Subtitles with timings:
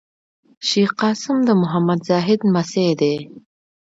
[0.67, 3.23] شېخ قاسم د محمد زاهد لمسی دﺉ.